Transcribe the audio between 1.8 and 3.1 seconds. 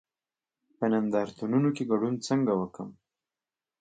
ګډون څنګه وکړم؟